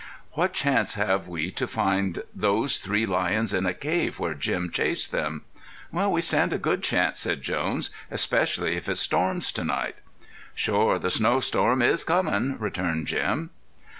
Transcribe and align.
"What 0.31 0.53
chance 0.53 0.95
have 0.95 1.27
we 1.27 1.51
to 1.51 1.67
find 1.67 2.23
those 2.33 2.79
three 2.79 3.05
lions 3.05 3.53
in 3.53 3.67
a 3.67 3.73
cave 3.75 4.17
where 4.17 4.33
Jim 4.33 4.71
chased 4.71 5.11
them?" 5.11 5.43
"We 5.91 6.21
stand 6.21 6.51
a 6.53 6.57
good 6.57 6.81
chance," 6.81 7.19
said 7.19 7.43
Jones. 7.43 7.91
"Especially 8.09 8.75
if 8.75 8.89
it 8.89 8.95
storms 8.97 9.51
to 9.51 9.63
night." 9.63 9.97
"Shore 10.55 10.97
the 10.97 11.11
snow 11.11 11.39
storm 11.39 11.83
is 11.83 12.03
comin'," 12.03 12.57
returned 12.57 13.05
Jim. 13.05 13.51